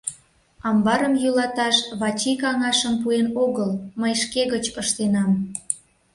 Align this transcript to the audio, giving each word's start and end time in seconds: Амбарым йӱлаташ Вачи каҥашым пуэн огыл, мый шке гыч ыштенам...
Амбарым 0.67 1.13
йӱлаташ 1.23 1.77
Вачи 1.99 2.33
каҥашым 2.41 2.95
пуэн 3.01 3.27
огыл, 3.43 3.71
мый 3.99 4.13
шке 4.21 4.41
гыч 4.53 4.65
ыштенам... 4.81 5.31